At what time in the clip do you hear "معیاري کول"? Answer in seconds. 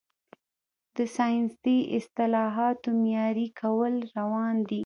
3.01-3.93